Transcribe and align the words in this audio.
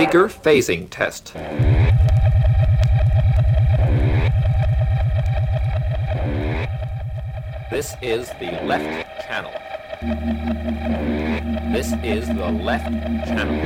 Speaker 0.00 0.30
phasing 0.30 0.88
test. 0.88 1.34
This 7.70 7.94
is 8.00 8.30
the 8.40 8.50
left 8.64 9.26
channel. 9.26 9.52
This 11.70 11.92
is 12.02 12.28
the 12.28 12.50
left 12.50 12.90
channel. 13.26 13.60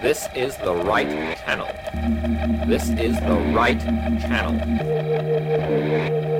This 0.00 0.28
is 0.36 0.56
the 0.58 0.76
right 0.76 1.10
channel. 1.44 1.66
This 2.68 2.88
is 2.90 3.18
the 3.18 3.52
right 3.52 3.80
channel. 4.20 6.35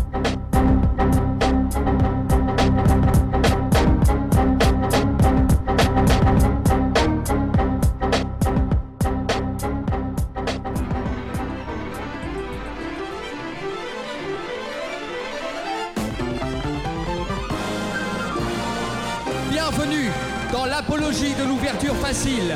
Bienvenue 19.50 20.12
dans 20.52 20.66
l'apologie 20.66 21.34
de 21.34 21.44
l'ouverture 21.44 21.96
facile. 21.96 22.56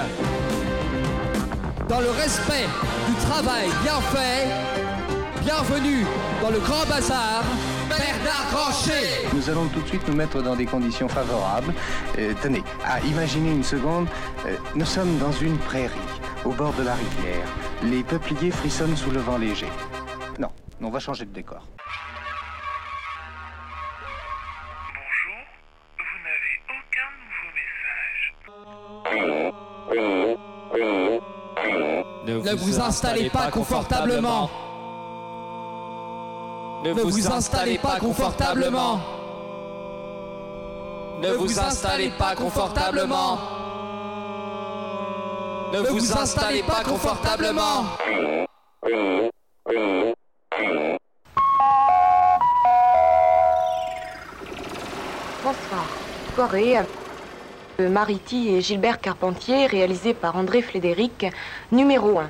Dans 1.90 2.00
le 2.00 2.12
respect 2.12 2.68
du 3.08 3.16
travail 3.26 3.68
bien 3.84 4.00
fait. 4.12 4.48
Bienvenue 5.44 6.06
dans 6.42 6.50
le 6.50 6.60
grand 6.60 6.86
bazar. 6.88 7.44
Nous 9.34 9.50
allons 9.50 9.68
tout 9.68 9.82
de 9.82 9.88
suite 9.88 10.08
nous 10.08 10.16
mettre 10.16 10.42
dans 10.42 10.56
des 10.56 10.66
conditions 10.66 11.08
favorables. 11.08 11.74
Euh, 12.18 12.34
tenez, 12.42 12.64
à 12.86 13.00
imaginer 13.02 13.52
une 13.52 13.64
seconde, 13.64 14.08
euh, 14.46 14.56
nous 14.76 14.86
sommes 14.86 15.18
dans 15.18 15.32
une 15.32 15.58
prairie, 15.58 15.94
au 16.46 16.52
bord 16.52 16.74
de 16.74 16.84
la 16.84 16.96
rivière. 16.96 17.48
Les 17.84 18.04
peupliers 18.04 18.52
frissonnent 18.52 18.98
sous 18.98 19.12
le 19.12 19.20
vent 19.20 19.38
léger. 19.38 19.70
Non, 20.40 20.50
on 20.82 20.90
va 20.90 21.00
changer 21.00 21.26
de 21.26 21.34
décor. 21.34 21.68
Bonjour, 24.94 25.38
vous 25.98 26.20
n'avez 26.24 26.60
aucun 26.78 27.10
nouveau 27.24 27.50
message. 32.36 32.46
Ne 32.46 32.54
vous 32.56 32.80
installez 32.82 33.30
pas 33.30 33.50
confortablement. 33.52 34.67
Ne 36.84 36.94
vous 36.94 37.28
installez 37.32 37.80
pas 37.80 38.00
confortablement. 38.00 39.00
Ne 41.22 41.32
vous 41.34 41.60
installez 41.60 42.12
pas 42.12 42.36
confortablement. 42.36 43.40
Ne 45.74 45.80
vous 45.80 46.14
installez 46.14 46.62
pas 46.62 46.84
confortablement. 46.84 47.86
Bonsoir. 55.44 55.86
Soirée 56.36 56.78
de 57.80 57.88
Mariti 57.88 58.50
et 58.50 58.62
Gilbert 58.62 59.00
Carpentier, 59.00 59.66
réalisée 59.68 60.14
par 60.14 60.36
André 60.36 60.62
Flédéric, 60.62 61.26
numéro 61.72 62.20
1. 62.20 62.30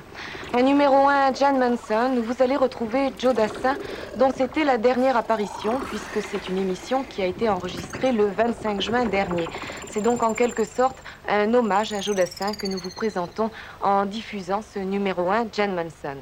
Un 0.54 0.62
numéro 0.62 1.08
1 1.08 1.34
Jan 1.34 1.58
Manson, 1.58 2.16
où 2.18 2.22
vous 2.22 2.42
allez 2.42 2.56
retrouver 2.56 3.12
Joe 3.18 3.34
Dassin, 3.34 3.76
dont 4.18 4.32
c'était 4.36 4.64
la 4.64 4.78
dernière 4.78 5.16
apparition, 5.16 5.78
puisque 5.86 6.26
c'est 6.28 6.48
une 6.48 6.58
émission 6.58 7.04
qui 7.04 7.22
a 7.22 7.26
été 7.26 7.48
enregistrée 7.48 8.10
le 8.10 8.26
25 8.26 8.80
juin 8.80 9.04
dernier. 9.04 9.46
C'est 9.90 10.02
donc 10.02 10.24
en 10.24 10.34
quelque 10.34 10.64
sorte 10.64 10.96
un 11.28 11.54
hommage 11.54 11.92
à 11.92 12.00
Joe 12.00 12.16
Dassin 12.16 12.52
que 12.52 12.66
nous 12.66 12.78
vous 12.78 12.90
présentons 12.90 13.50
en 13.80 14.06
diffusant 14.06 14.60
ce 14.74 14.80
numéro 14.80 15.30
1 15.30 15.46
Jan 15.52 15.68
Manson. 15.68 16.18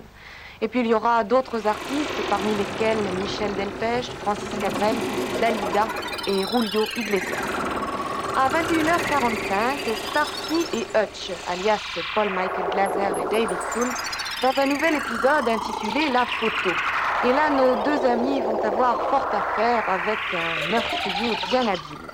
Et 0.60 0.68
puis 0.68 0.80
il 0.80 0.86
y 0.88 0.94
aura 0.94 1.24
d'autres 1.24 1.66
artistes, 1.66 2.28
parmi 2.28 2.54
lesquels 2.56 2.98
Michel 3.18 3.52
Delpech, 3.54 4.10
Francis 4.20 4.48
Cabrel, 4.60 4.94
Dalida 5.40 5.86
et 6.26 6.44
Rulio 6.44 6.84
Iglesias. 6.96 7.36
À 8.36 8.50
21h45, 8.50 10.10
Starsky 10.10 10.66
et 10.74 10.86
Hutch, 10.98 11.30
alias 11.48 11.80
Paul 12.14 12.28
Michael 12.28 12.66
Glaser 12.72 13.14
et 13.22 13.28
David 13.30 13.58
Soul, 13.72 13.88
dans 14.42 14.60
un 14.60 14.66
nouvel 14.66 14.96
épisode 14.96 15.48
intitulé 15.48 16.10
La 16.12 16.26
photo. 16.26 16.70
Et 17.26 17.32
là, 17.32 17.50
nos 17.50 17.82
deux 17.82 18.06
amis 18.06 18.41
vont 18.41 18.62
avoir 18.62 19.00
fort 19.10 19.28
à 19.32 19.56
faire 19.56 19.82
avec 19.91 20.19
un 20.32 20.70
meurtrier 20.70 21.37
bien 21.50 21.62
habile. 21.62 22.06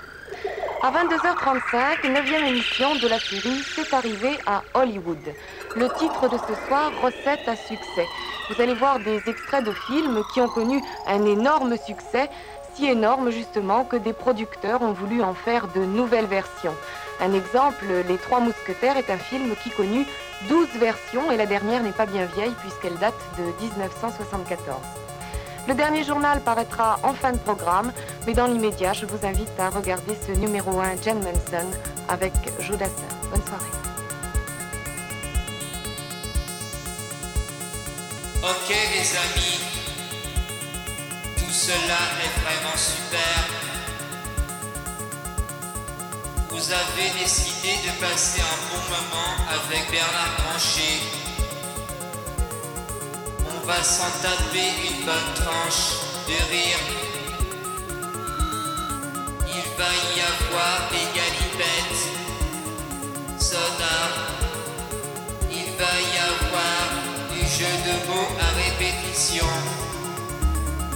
À 0.83 0.91
22h35, 0.91 2.11
neuvième 2.11 2.47
émission 2.47 2.95
de 2.95 3.09
la 3.09 3.19
série 3.19 3.62
C'est 3.75 3.93
arrivé 3.93 4.39
à 4.47 4.62
Hollywood. 4.73 5.34
Le 5.77 5.89
titre 5.99 6.31
de 6.31 6.39
ce 6.39 6.55
soir, 6.67 6.91
Recette 7.03 7.47
à 7.47 7.56
succès. 7.56 8.06
Vous 8.49 8.62
allez 8.62 8.73
voir 8.73 9.00
des 9.00 9.21
extraits 9.27 9.62
de 9.67 9.73
films 9.87 10.23
qui 10.33 10.41
ont 10.41 10.49
connu 10.49 10.81
un 11.06 11.27
énorme 11.27 11.77
succès, 11.77 12.31
si 12.75 12.87
énorme 12.87 13.31
justement 13.31 13.84
que 13.84 13.97
des 13.97 14.15
producteurs 14.15 14.81
ont 14.81 14.93
voulu 14.93 15.23
en 15.23 15.34
faire 15.34 15.69
de 15.75 15.81
nouvelles 15.81 16.25
versions. 16.25 16.75
Un 17.21 17.34
exemple, 17.34 17.84
Les 18.09 18.17
Trois 18.17 18.41
Mousquetaires 18.41 18.97
est 18.97 19.11
un 19.11 19.19
film 19.19 19.55
qui 19.62 19.69
connut 19.69 20.06
12 20.49 20.69
versions 20.81 21.31
et 21.31 21.37
la 21.37 21.44
dernière 21.44 21.83
n'est 21.83 21.91
pas 21.91 22.06
bien 22.06 22.25
vieille 22.25 22.55
puisqu'elle 22.62 22.97
date 22.97 23.12
de 23.37 23.44
1974. 23.62 25.02
Le 25.69 25.75
dernier 25.75 26.03
journal 26.03 26.41
paraîtra 26.41 26.99
en 27.05 27.15
fin 27.15 27.33
de 27.33 27.39
programme, 27.39 27.93
mais 28.27 28.34
dans 28.34 28.47
l'immédiat, 28.47 28.93
je 28.93 29.06
vous 29.06 29.25
invite 29.25 29.59
à 29.61 29.71
regarder 29.71 30.19
ce 30.27 30.33
numéro 30.33 30.81
1 30.81 31.00
Jen 31.03 31.19
Manson 31.19 31.69
avec 32.09 32.33
Joe 32.59 32.77
Dassin. 32.77 32.93
Bonne 33.31 33.43
soirée. 33.47 33.65
Ok 38.43 38.69
les 38.69 39.17
amis, 39.17 39.61
tout 41.37 41.53
cela 41.53 42.00
est 42.25 42.41
vraiment 42.41 42.77
super. 42.77 43.62
Vous 46.50 46.73
avez 46.73 47.21
décidé 47.23 47.77
de 47.87 48.00
passer 48.00 48.41
un 48.41 48.75
bon 48.75 48.83
moment 48.91 49.49
avec 49.49 49.91
Bernard 49.93 50.37
Grancher. 50.39 51.22
Va 53.75 53.83
s'en 53.83 54.10
taper 54.21 54.71
une 54.87 55.06
bonne 55.06 55.33
tranche 55.34 55.84
de 56.28 56.37
rire. 56.53 56.83
Il 59.49 59.66
va 59.78 59.93
y 60.15 60.21
avoir 60.33 60.75
des 60.93 61.06
galipettes 61.19 62.05
sonores. 63.38 64.19
Il 65.50 65.69
va 65.81 65.94
y 66.12 66.19
avoir 66.32 66.82
du 67.32 67.41
jeu 67.56 67.72
de 67.87 67.94
mots 68.09 68.32
à 68.47 68.50
répétition. 68.62 69.50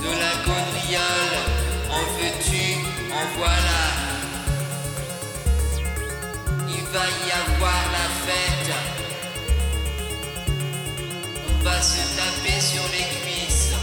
De 0.02 0.10
la 0.22 0.34
gaudriole, 0.44 1.36
en 1.90 2.04
veux-tu, 2.18 2.66
en 3.10 3.24
voilà. 3.38 3.84
Il 6.68 6.84
va 6.92 7.06
y 7.26 7.30
avoir 7.40 7.80
la 7.96 8.06
fête. 8.26 8.65
Va 11.66 11.82
se 11.82 12.02
taper 12.16 12.60
sur 12.60 12.84
les 12.94 13.06
cuisses 13.16 13.74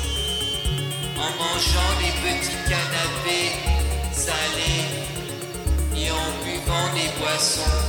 en 1.18 1.30
mangeant 1.42 1.94
des 2.02 2.14
petits 2.24 2.62
canapés 2.72 3.52
salés 4.14 4.88
et 5.98 6.10
en 6.10 6.30
buvant 6.46 6.88
des 6.98 7.10
boissons. 7.20 7.80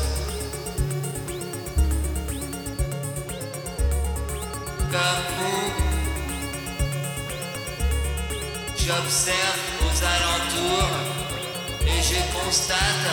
Comme 4.94 5.24
vous, 5.38 5.66
j'observe 8.84 9.60
aux 9.84 9.98
alentours 10.16 10.96
et 11.86 12.00
je 12.10 12.20
constate 12.36 13.10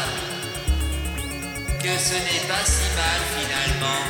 que 1.84 1.94
ce 2.08 2.16
n'est 2.26 2.46
pas 2.52 2.66
si 2.66 2.88
mal 3.02 3.22
finalement, 3.38 4.04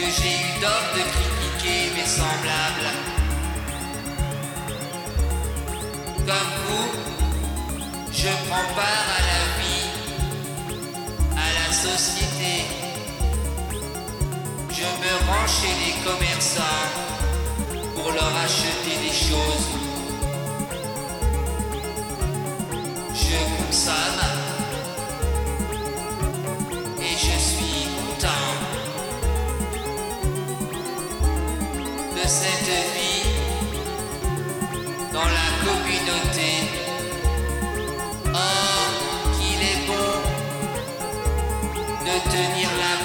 que 0.00 0.06
j'ai 0.06 0.36
eu 0.46 0.60
tort 0.62 0.88
de 0.96 1.02
critiquer 1.14 1.80
mes 1.94 2.06
semblables. 2.06 2.90
Comme 6.28 6.52
vous, 6.64 6.90
je 8.12 8.30
prends 8.46 8.68
part 8.78 9.08
à 9.18 9.20
la 9.30 9.42
vie, 9.58 9.88
à 11.36 11.48
la 11.58 11.68
société. 11.72 12.54
Je 14.78 14.88
me 15.02 15.12
rends 15.28 15.48
chez 15.58 15.74
les 15.82 15.94
commerçants 16.06 16.88
pour 17.94 18.12
leur 18.12 18.32
acheter 18.46 18.96
des 19.04 19.16
choses. 19.28 19.66
Je 23.22 23.38
consomme 23.56 24.29
tenir 42.30 42.68
la 42.80 42.99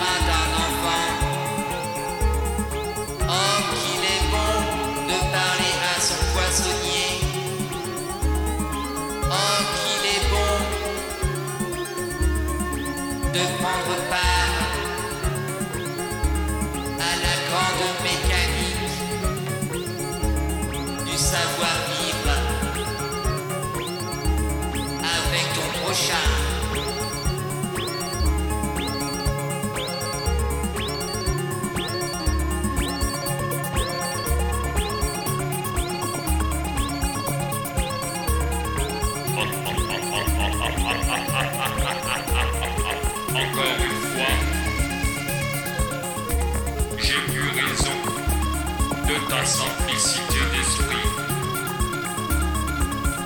ta 49.36 49.46
simplicité 49.46 50.40
d'esprit. 50.54 51.08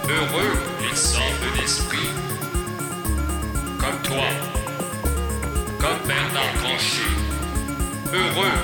Heureux 0.10 0.54
les 0.82 0.96
simples 0.96 1.60
d'esprit, 1.60 2.10
comme 3.80 4.02
toi, 4.04 4.30
comme 5.80 6.08
Bernard 6.08 6.54
Grancher. 6.62 7.14
Heureux, 8.14 8.60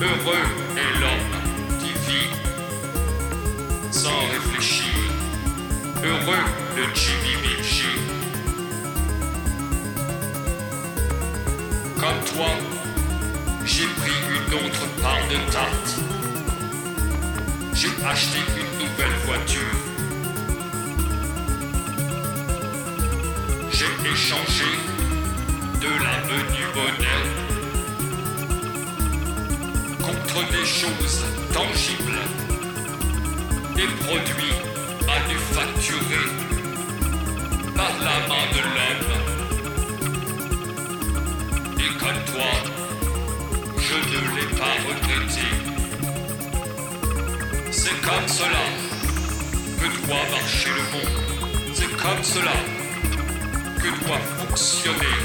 heureux 0.00 0.48
est 0.76 1.00
l'homme 1.00 1.34
qui 1.80 1.92
vit 2.08 2.30
sans 3.90 4.20
réfléchir. 4.30 4.94
Heureux 6.04 6.44
le 6.76 6.84
Jimmy. 6.94 7.28
Comme 12.00 12.24
toi, 12.32 12.46
pris 14.48 14.56
une 14.56 14.66
autre 14.66 14.86
part 15.02 15.28
de 15.28 15.36
tarte. 15.50 15.94
J'ai 17.74 17.88
acheté 18.06 18.38
une 18.56 18.78
nouvelle 18.78 19.16
voiture. 19.26 19.76
J'ai 23.70 23.92
échangé 24.10 24.70
de 25.80 25.88
la 25.88 26.20
venue 26.26 26.68
moderne 26.74 27.32
contre 30.02 30.38
des 30.50 30.66
choses 30.66 31.24
tangibles, 31.52 32.22
des 33.76 33.88
produits 34.04 34.58
manufacturés 35.06 36.30
par 37.76 37.92
la 38.00 38.18
main 38.28 38.46
de 38.52 38.62
l'homme. 38.74 39.12
Et 41.78 41.90
comme 41.98 42.20
toi, 42.34 42.67
ne 44.22 44.36
l'ai 44.36 44.56
pas. 44.56 44.78
C'est 47.70 48.00
comme 48.02 48.28
cela 48.28 48.64
que 49.78 50.06
doit 50.06 50.16
marcher 50.30 50.70
le 50.70 50.82
monde. 50.92 51.72
C'est 51.74 51.96
comme 51.96 52.22
cela 52.22 52.52
que 53.78 54.04
doit 54.04 54.18
fonctionner 54.38 55.16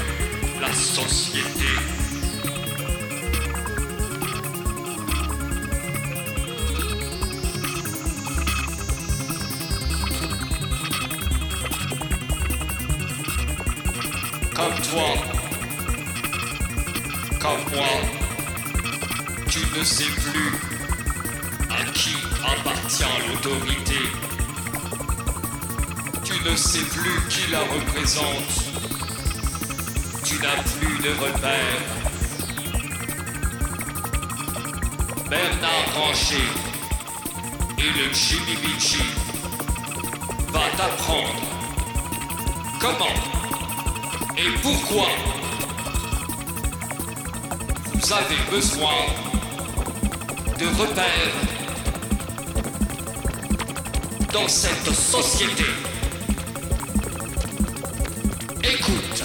la 0.60 0.72
société. 0.72 1.70
Comme 14.54 14.80
toi, 14.90 15.08
comme 17.40 17.74
moi, 17.74 18.23
ne 19.78 19.82
sais 19.82 20.04
plus 20.04 20.52
à 21.70 21.84
qui 21.92 22.14
appartient 22.44 23.04
l'autorité. 23.28 23.98
Tu 26.22 26.32
ne 26.48 26.56
sais 26.56 26.84
plus 26.84 27.28
qui 27.28 27.50
la 27.50 27.60
représente. 27.60 28.52
Tu 30.24 30.34
n'as 30.36 30.62
plus 30.62 30.98
de 30.98 31.10
repères. 31.20 31.82
Bernard 35.28 35.94
Rancher 35.96 36.48
et 37.78 37.90
le 37.98 38.08
Beachy 38.62 39.02
va 40.52 40.60
t'apprendre 40.76 41.42
comment 42.80 43.16
et 44.36 44.50
pourquoi 44.62 45.08
vous 47.92 48.12
avez 48.12 48.36
besoin 48.50 49.34
de 50.58 50.66
repères 50.66 51.34
dans 54.32 54.46
cette 54.46 54.92
société. 54.92 55.64
Écoute. 58.62 59.24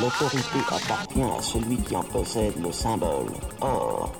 L'autorité 0.00 0.58
appartient 0.68 1.22
à 1.22 1.42
celui 1.42 1.76
qui 1.76 1.96
en 1.96 2.02
possède 2.02 2.60
le 2.62 2.72
symbole. 2.72 3.32
Or, 3.60 4.12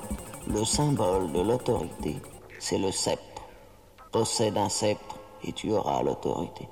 le 0.47 0.65
symbole 0.65 1.31
de 1.33 1.41
l'autorité, 1.41 2.15
c'est 2.59 2.79
le 2.79 2.91
sceptre. 2.91 3.43
Possède 4.11 4.57
un 4.57 4.69
sceptre 4.69 5.17
et 5.43 5.51
tu 5.51 5.71
auras 5.71 6.01
l'autorité. 6.01 6.67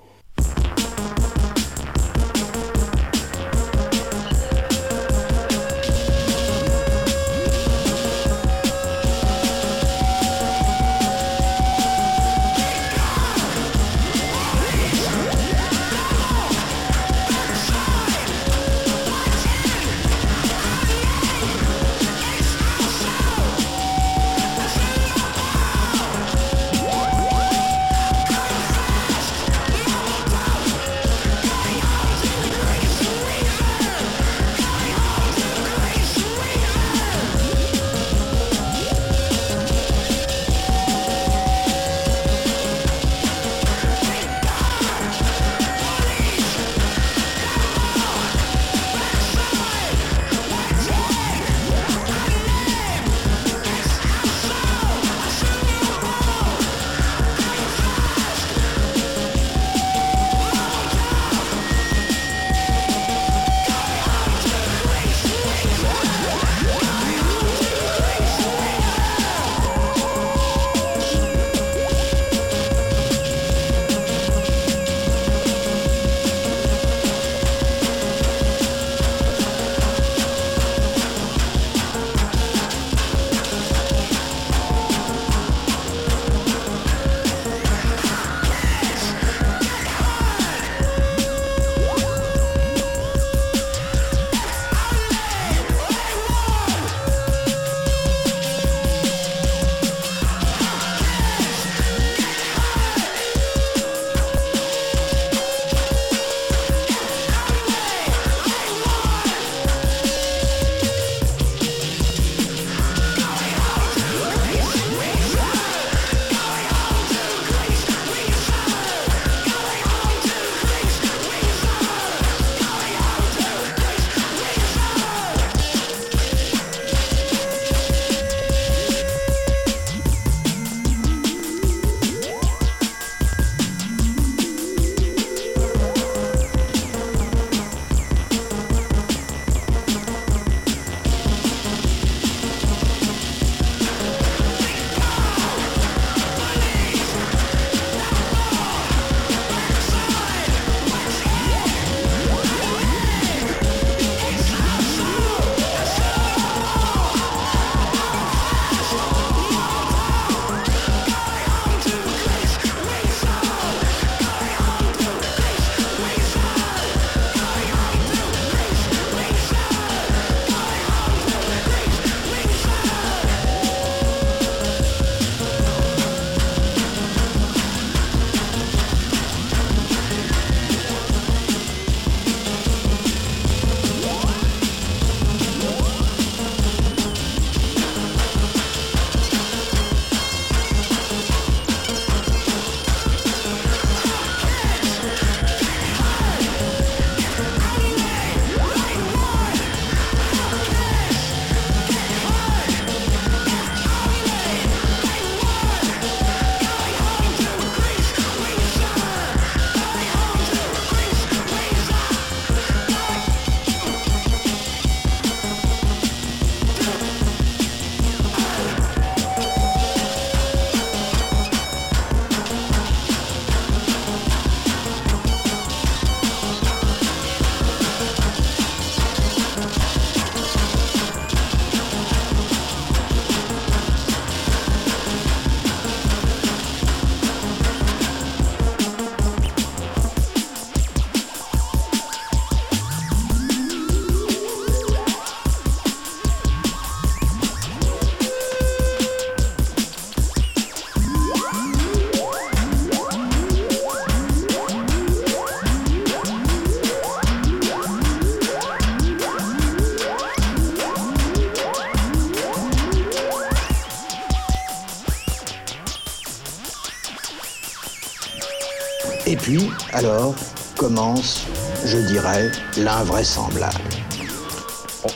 Puis, 269.41 269.69
alors, 269.93 270.35
commence, 270.77 271.45
je 271.85 271.97
dirais, 271.97 272.51
l'invraisemblable. 272.77 273.79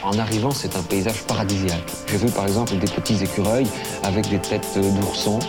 En 0.03 0.17
arrivant, 0.17 0.51
c'est 0.51 0.75
un 0.75 0.81
paysage 0.81 1.23
paradisiaque. 1.23 1.91
J'ai 2.07 2.17
vu 2.17 2.29
par 2.31 2.47
exemple 2.47 2.75
des 2.77 2.87
petits 2.87 3.23
écureuils 3.23 3.67
avec 4.03 4.27
des 4.29 4.39
têtes 4.39 4.79
d'oursons, 4.99 5.39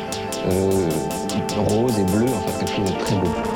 euh, 0.50 0.90
roses 1.56 1.98
et 1.98 2.04
bleus, 2.04 2.26
enfin 2.36 2.58
quelque 2.58 2.76
chose 2.76 2.94
très 3.04 3.16
beau. 3.16 3.55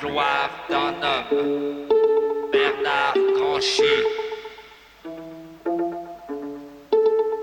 Gloire 0.00 0.50
d'un 0.68 0.94
homme, 1.02 1.88
Bernard 2.52 3.14
Grancher. 3.36 4.04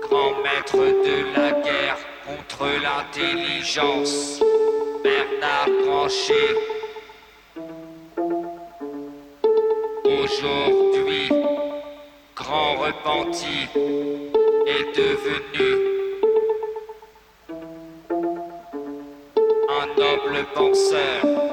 Grand 0.02 0.34
maître 0.42 0.76
de 0.76 1.16
la 1.36 1.50
guerre 1.62 1.98
contre 2.26 2.66
l'intelligence, 2.82 4.40
Bernard 5.02 5.68
Grancher. 5.84 6.56
Aujourd'hui, 10.04 11.28
grand 12.36 12.76
repenti 12.76 13.68
est 14.66 14.96
devenu 14.96 15.94
un 19.68 19.86
noble 19.98 20.44
penseur, 20.54 21.43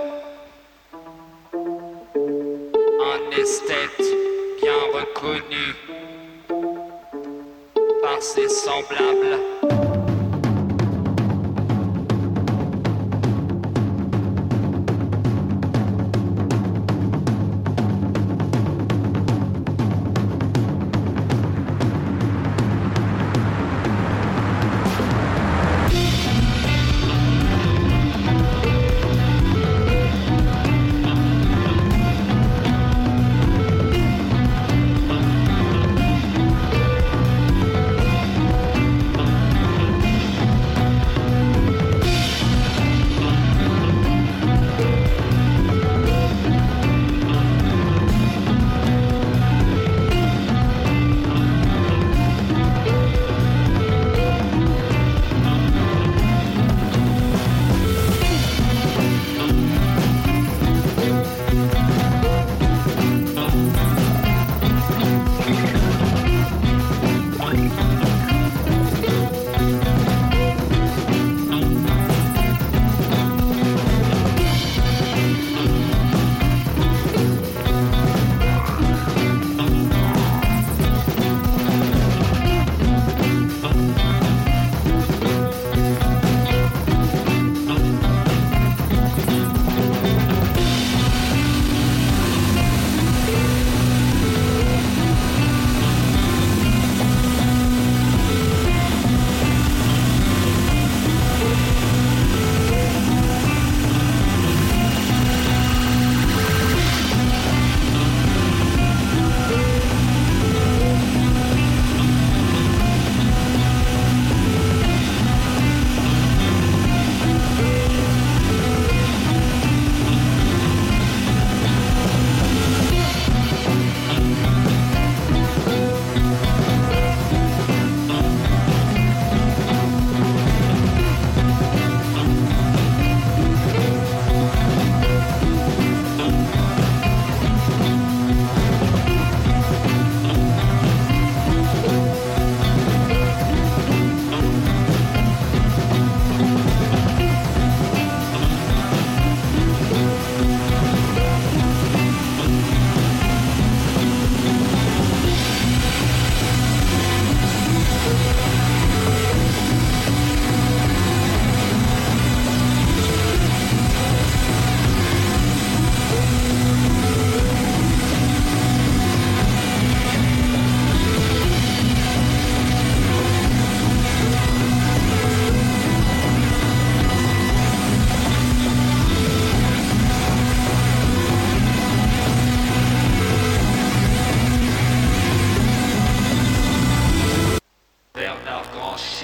ses 8.97 9.20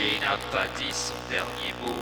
Grancher 0.08 0.20
n'a 0.22 0.38
pas 0.52 0.68
dit 0.78 0.92
son 0.92 1.14
dernier 1.30 1.74
mot. 1.86 1.96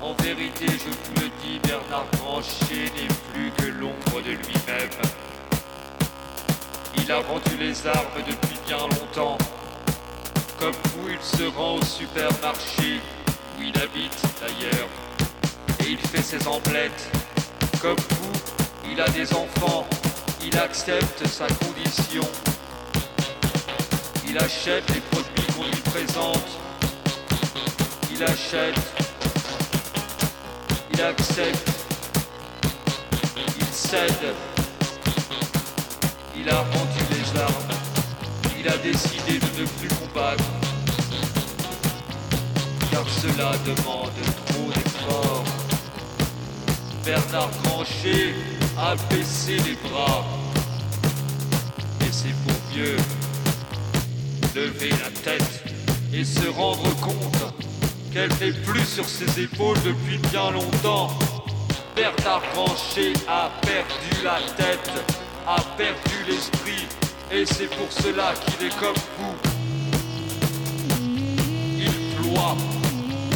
En 0.00 0.14
vérité, 0.22 0.66
je 0.66 1.20
le 1.20 1.28
dis, 1.42 1.58
Bernard 1.62 2.06
Grancher 2.12 2.90
n'est 2.94 3.14
plus 3.32 3.50
que 3.52 3.70
l'ombre 3.78 4.22
de 4.24 4.30
lui-même. 4.30 4.90
Il 6.96 7.10
a 7.12 7.20
vendu 7.20 7.56
les 7.58 7.86
armes 7.86 8.22
depuis 8.26 8.58
bien 8.66 8.78
longtemps. 8.78 9.38
Comme 10.58 10.72
vous, 10.72 11.08
il 11.10 11.20
se 11.20 11.44
rend 11.56 11.76
au 11.76 11.84
supermarché, 11.84 13.00
où 13.58 13.62
il 13.62 13.78
habite 13.80 14.22
d'ailleurs, 14.40 14.88
et 15.80 15.90
il 15.90 15.98
fait 15.98 16.22
ses 16.22 16.46
emplettes. 16.46 17.10
Comme 17.80 17.96
vous, 17.96 18.90
il 18.90 19.00
a 19.00 19.08
des 19.10 19.32
enfants, 19.34 19.86
il 20.42 20.56
accepte 20.58 21.26
sa 21.26 21.46
condition. 21.46 22.26
Il 24.28 24.36
achète 24.38 24.88
les 24.90 25.00
produits 25.00 25.52
qu'on 25.54 25.64
lui 25.64 25.80
présente. 25.92 26.57
Il 28.20 28.24
achète. 28.24 28.74
Il 30.92 31.00
accepte. 31.00 31.70
Il 33.60 33.66
cède. 33.70 34.34
Il 36.36 36.48
a 36.50 36.58
rendu 36.58 37.00
les 37.12 37.40
armes. 37.40 37.52
Il 38.58 38.68
a 38.68 38.76
décidé 38.78 39.38
de 39.38 39.60
ne 39.60 39.66
plus 39.66 39.88
combattre. 39.88 40.42
Car 42.90 43.04
cela 43.08 43.52
demande 43.64 44.10
trop 44.46 44.68
d'efforts. 44.74 45.44
Bernard 47.04 47.50
Grancher 47.62 48.34
a 48.76 48.96
baissé 49.14 49.58
les 49.58 49.76
bras. 49.88 50.24
Et 52.00 52.10
c'est 52.10 52.34
pour 52.44 52.56
mieux 52.74 52.96
lever 54.56 54.90
la 54.90 55.10
tête 55.22 55.62
et 56.12 56.24
se 56.24 56.48
rendre 56.48 56.96
compte 56.96 57.47
qu'elle 58.18 58.48
n'est 58.48 58.58
plus 58.62 58.84
sur 58.84 59.08
ses 59.08 59.42
épaules 59.42 59.76
depuis 59.84 60.18
bien 60.30 60.50
longtemps. 60.50 61.10
Bernard 61.94 62.42
Branché 62.52 63.12
a 63.28 63.50
perdu 63.62 64.24
la 64.24 64.40
tête, 64.56 64.90
a 65.46 65.60
perdu 65.76 66.16
l'esprit, 66.26 66.86
et 67.30 67.46
c'est 67.46 67.68
pour 67.76 67.92
cela 67.92 68.34
qu'il 68.44 68.66
est 68.66 68.76
comme 68.76 68.96
vous. 69.18 69.36
Il 71.78 71.92
ploie, 72.16 72.56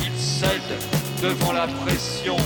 il 0.05 0.21
cède 0.21 0.61
devant 1.23 1.53
la 1.53 1.69
pression. 1.69 2.37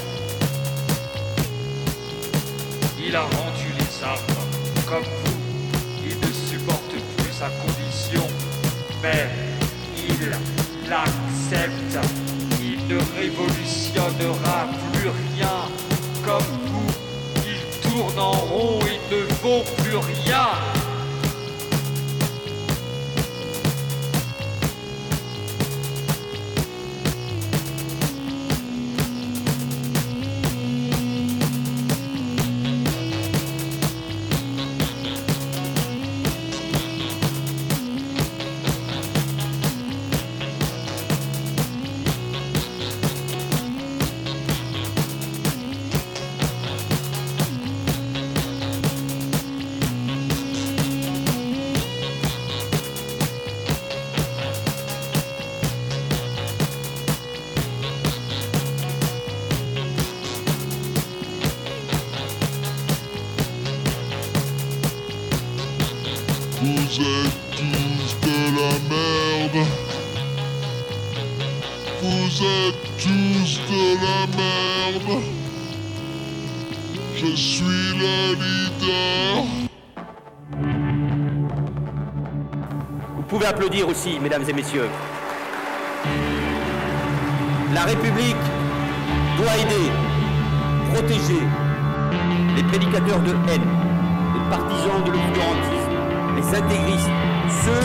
Il 2.98 3.16
a 3.16 3.22
rendu 3.22 3.68
les 3.78 4.04
arbres 4.04 4.46
comme 4.86 5.04
vous. 5.04 5.36
Il 6.04 6.20
ne 6.20 6.32
supporte 6.32 6.90
plus 7.16 7.32
sa 7.32 7.48
condition, 7.48 8.26
mais 9.02 9.26
il 9.96 10.30
l'accepte. 10.90 12.25
Ne 12.88 12.98
révolutionnera 13.18 14.68
plus 14.92 15.08
rien 15.08 15.68
comme 16.24 16.42
vous. 16.66 16.86
Il 17.44 17.90
tourne 17.90 18.18
en 18.18 18.30
rond, 18.30 18.78
il 18.82 19.16
ne 19.16 19.22
vaut 19.42 19.64
plus 19.78 19.96
rien. 19.96 20.75
Vous 83.66 83.70
pouvez 83.72 83.82
applaudir 83.82 83.96
aussi, 83.96 84.20
mesdames 84.20 84.44
et 84.48 84.52
messieurs. 84.52 84.88
La 87.74 87.82
République 87.82 88.36
doit 89.38 89.56
aider, 89.56 89.90
protéger 90.94 91.42
les 92.54 92.62
prédicateurs 92.62 93.18
de 93.22 93.30
haine, 93.50 93.66
les 94.34 94.50
partisans 94.50 95.02
de 95.04 95.10
l'obscurantisme, 95.10 95.96
les 96.36 96.48
intégristes, 96.56 97.10
ceux 97.64 97.82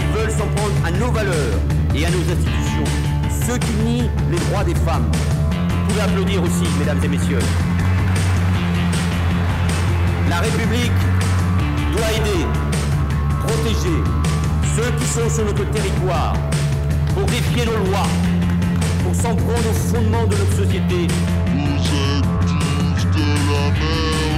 qui 0.00 0.18
veulent 0.18 0.32
s'en 0.32 0.48
prendre 0.56 0.74
à 0.84 0.90
nos 0.90 1.12
valeurs 1.12 1.60
et 1.94 2.06
à 2.06 2.10
nos 2.10 2.22
institutions, 2.22 2.84
ceux 3.46 3.58
qui 3.58 3.72
nient 3.84 4.10
les 4.28 4.38
droits 4.38 4.64
des 4.64 4.74
femmes. 4.74 5.08
Vous 5.12 5.88
pouvez 5.90 6.00
applaudir 6.00 6.42
aussi, 6.42 6.68
mesdames 6.80 7.00
et 7.04 7.08
messieurs. 7.08 7.38
La 10.28 10.40
République 10.40 11.00
doit 11.92 12.10
aider, 12.12 12.44
protéger 13.46 14.19
ceux 14.76 14.90
qui 14.98 15.06
sont 15.06 15.28
sur 15.28 15.44
notre 15.44 15.68
territoire 15.70 16.34
pour 17.14 17.24
défier 17.24 17.64
nos 17.64 17.90
lois, 17.90 18.06
pour 19.02 19.14
s'en 19.14 19.34
prendre 19.34 19.70
aux 19.70 19.94
fondements 19.94 20.26
de 20.26 20.36
notre 20.36 20.56
société. 20.56 21.06
Vous 21.46 21.86
êtes 22.16 23.10
de 23.14 23.26
la 23.50 23.70
merde. 23.70 24.29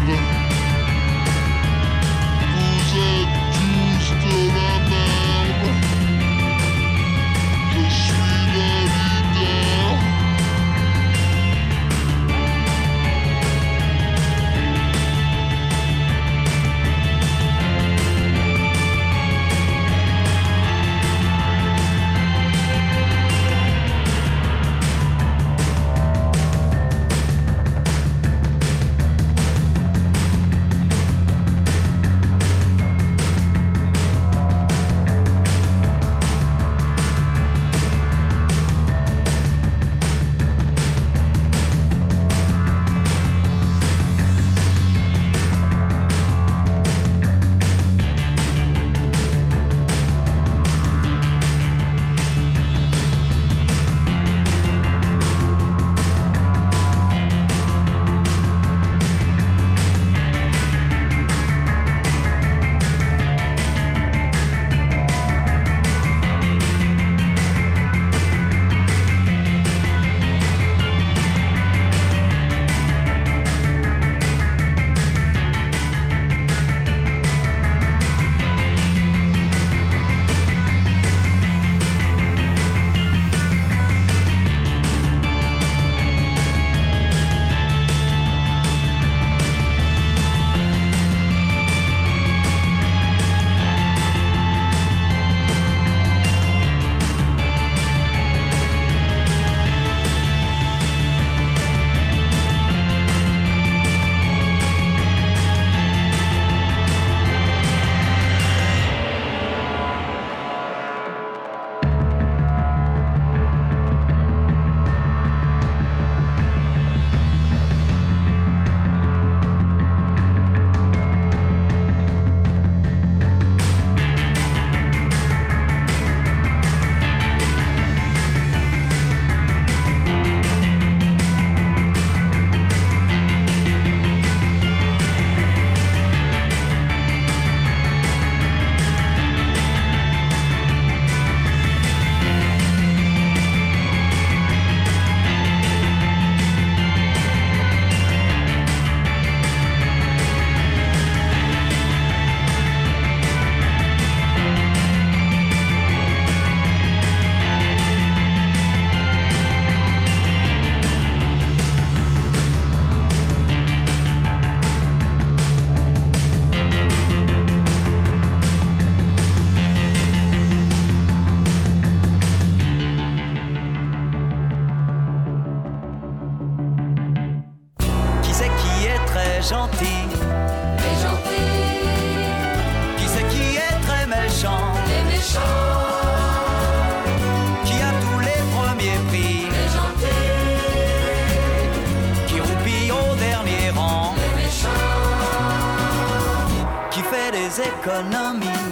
Économies 197.63 198.63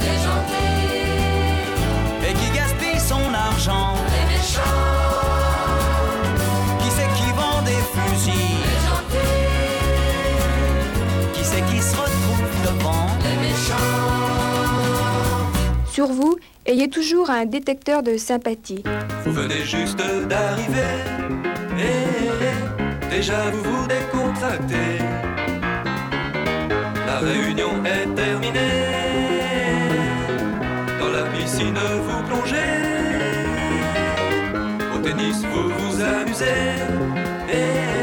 Les 0.00 0.16
gentils. 0.26 1.00
Et 2.28 2.32
qui 2.34 2.48
gaspille 2.56 3.00
son 3.00 3.34
argent 3.34 3.94
Les 4.14 4.24
méchants. 4.34 4.86
Qui 6.80 6.90
c'est 6.90 7.10
qui 7.18 7.30
vend 7.32 7.58
des 7.62 7.82
fusils 7.92 8.60
Les 8.66 8.80
gentils. 8.88 9.50
Qui 11.34 11.44
c'est 11.44 11.64
qui 11.70 11.80
se 11.80 11.94
retrouve 11.96 12.48
devant 12.64 13.06
Les 13.24 13.36
méchants. 13.48 14.30
Sur 15.90 16.08
vous, 16.08 16.36
ayez 16.66 16.88
toujours 16.88 17.30
un 17.30 17.46
détecteur 17.46 18.02
de 18.02 18.16
sympathie. 18.16 18.82
Vous 19.24 19.32
venez 19.32 19.64
juste 19.64 20.02
d'arriver. 20.28 20.96
Et 21.78 23.10
déjà 23.10 23.50
vous 23.50 23.62
vous 23.62 23.86
décontractez. 23.86 24.89
La 27.22 27.26
réunion 27.26 27.84
est 27.84 28.14
terminée. 28.14 28.58
Dans 30.98 31.10
la 31.10 31.24
piscine 31.24 31.78
vous 32.06 32.22
plongez. 32.28 32.56
Au 34.94 34.98
tennis 35.00 35.44
vous 35.52 35.68
vous 35.68 36.00
amusez. 36.00 36.46
Et 37.52 37.99